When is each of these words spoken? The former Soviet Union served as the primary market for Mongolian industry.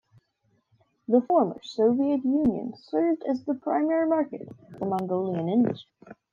The 1.07 1.21
former 1.21 1.61
Soviet 1.61 2.25
Union 2.25 2.73
served 2.75 3.21
as 3.21 3.45
the 3.45 3.53
primary 3.53 4.07
market 4.09 4.47
for 4.79 4.85
Mongolian 4.87 5.47
industry. 5.47 6.13